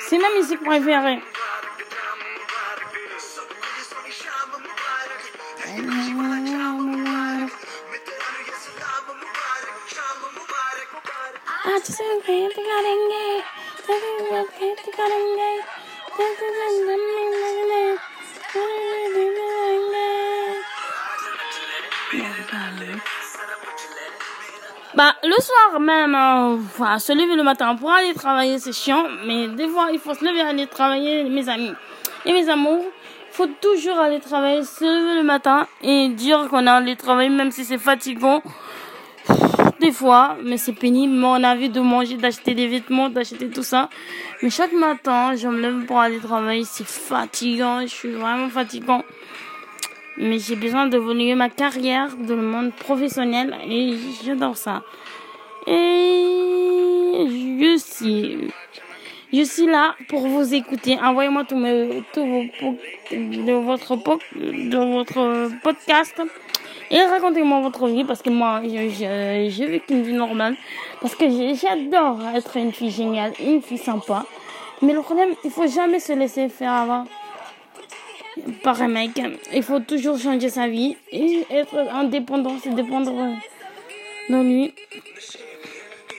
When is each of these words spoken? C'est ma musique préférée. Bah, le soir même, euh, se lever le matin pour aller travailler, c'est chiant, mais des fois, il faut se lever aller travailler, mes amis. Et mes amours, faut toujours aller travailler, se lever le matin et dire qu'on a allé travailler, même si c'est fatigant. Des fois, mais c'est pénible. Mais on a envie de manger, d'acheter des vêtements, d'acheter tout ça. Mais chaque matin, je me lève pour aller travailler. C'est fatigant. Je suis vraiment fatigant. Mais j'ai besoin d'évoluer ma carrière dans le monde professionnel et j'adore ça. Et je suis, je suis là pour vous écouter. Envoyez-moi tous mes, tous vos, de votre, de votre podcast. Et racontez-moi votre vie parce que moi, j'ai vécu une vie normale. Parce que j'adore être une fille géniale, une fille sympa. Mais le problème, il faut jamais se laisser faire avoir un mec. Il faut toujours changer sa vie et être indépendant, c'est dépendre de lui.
C'est 0.00 0.18
ma 0.18 0.30
musique 0.36 0.62
préférée. 0.64 1.20
Bah, 24.98 25.14
le 25.22 25.40
soir 25.40 25.78
même, 25.78 26.12
euh, 26.16 26.98
se 26.98 27.12
lever 27.12 27.36
le 27.36 27.44
matin 27.44 27.76
pour 27.76 27.92
aller 27.92 28.14
travailler, 28.14 28.58
c'est 28.58 28.72
chiant, 28.72 29.04
mais 29.24 29.46
des 29.46 29.68
fois, 29.68 29.90
il 29.92 30.00
faut 30.00 30.12
se 30.12 30.24
lever 30.24 30.40
aller 30.40 30.66
travailler, 30.66 31.22
mes 31.22 31.48
amis. 31.48 31.70
Et 32.26 32.32
mes 32.32 32.48
amours, 32.48 32.84
faut 33.30 33.46
toujours 33.60 33.96
aller 33.96 34.18
travailler, 34.18 34.64
se 34.64 34.82
lever 34.82 35.14
le 35.14 35.22
matin 35.22 35.68
et 35.82 36.08
dire 36.08 36.48
qu'on 36.50 36.66
a 36.66 36.72
allé 36.72 36.96
travailler, 36.96 37.28
même 37.28 37.52
si 37.52 37.64
c'est 37.64 37.78
fatigant. 37.78 38.42
Des 39.80 39.92
fois, 39.92 40.36
mais 40.42 40.56
c'est 40.56 40.72
pénible. 40.72 41.14
Mais 41.14 41.28
on 41.28 41.44
a 41.44 41.54
envie 41.54 41.68
de 41.68 41.80
manger, 41.80 42.16
d'acheter 42.16 42.54
des 42.54 42.66
vêtements, 42.66 43.08
d'acheter 43.08 43.48
tout 43.50 43.62
ça. 43.62 43.90
Mais 44.42 44.50
chaque 44.50 44.72
matin, 44.72 45.36
je 45.36 45.46
me 45.46 45.60
lève 45.60 45.84
pour 45.86 46.00
aller 46.00 46.18
travailler. 46.18 46.64
C'est 46.64 46.84
fatigant. 46.84 47.82
Je 47.82 47.86
suis 47.86 48.10
vraiment 48.10 48.48
fatigant. 48.48 49.04
Mais 50.20 50.40
j'ai 50.40 50.56
besoin 50.56 50.86
d'évoluer 50.86 51.36
ma 51.36 51.48
carrière 51.48 52.08
dans 52.16 52.34
le 52.34 52.42
monde 52.42 52.72
professionnel 52.72 53.56
et 53.68 53.94
j'adore 54.24 54.56
ça. 54.56 54.82
Et 55.64 57.24
je 57.28 57.76
suis, 57.78 58.48
je 59.32 59.42
suis 59.42 59.66
là 59.66 59.94
pour 60.08 60.26
vous 60.26 60.54
écouter. 60.54 60.98
Envoyez-moi 61.00 61.44
tous 61.44 61.56
mes, 61.56 62.02
tous 62.12 62.26
vos, 62.26 62.42
de 63.12 63.52
votre, 63.52 63.96
de 64.34 64.92
votre 64.92 65.50
podcast. 65.62 66.20
Et 66.90 67.00
racontez-moi 67.00 67.60
votre 67.60 67.86
vie 67.86 68.04
parce 68.04 68.20
que 68.20 68.30
moi, 68.30 68.60
j'ai 68.64 69.66
vécu 69.66 69.92
une 69.92 70.02
vie 70.02 70.14
normale. 70.14 70.56
Parce 71.00 71.14
que 71.14 71.26
j'adore 71.54 72.18
être 72.34 72.56
une 72.56 72.72
fille 72.72 72.90
géniale, 72.90 73.34
une 73.38 73.62
fille 73.62 73.78
sympa. 73.78 74.24
Mais 74.82 74.92
le 74.92 75.02
problème, 75.02 75.30
il 75.44 75.50
faut 75.50 75.66
jamais 75.68 76.00
se 76.00 76.12
laisser 76.12 76.48
faire 76.48 76.72
avoir 76.72 77.04
un 78.76 78.88
mec. 78.88 79.20
Il 79.54 79.62
faut 79.62 79.80
toujours 79.80 80.18
changer 80.18 80.50
sa 80.50 80.68
vie 80.68 80.96
et 81.10 81.44
être 81.50 81.76
indépendant, 81.92 82.56
c'est 82.62 82.74
dépendre 82.74 83.12
de 84.28 84.42
lui. 84.42 84.74